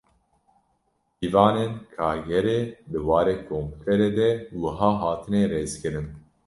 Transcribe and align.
Pîvanên 1.17 1.73
Kargerê 1.95 2.59
di 2.91 2.99
warê 3.07 3.35
komputerê 3.49 4.09
de 4.17 4.29
wiha 4.61 4.91
hatine 5.01 5.43
rêzkirin. 5.51 6.07